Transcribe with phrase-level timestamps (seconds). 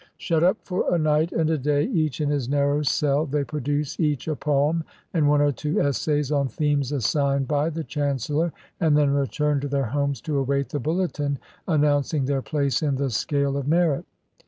[0.17, 3.99] Shut up for a night and a day, each in his narrow cell, they produce
[3.99, 8.97] each a poem and one or two essays on themes assigned by the chancellor, and
[8.97, 11.37] then return to their homes to await the bulletin
[11.67, 14.05] announcing their place in the scale of merit.